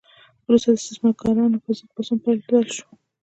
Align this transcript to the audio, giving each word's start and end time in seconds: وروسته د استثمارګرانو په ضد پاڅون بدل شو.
وروسته 0.45 0.67
د 0.71 0.75
استثمارګرانو 0.79 1.61
په 1.65 1.69
ضد 1.77 1.89
پاڅون 1.95 2.17
بدل 2.23 2.65
شو. 2.75 2.87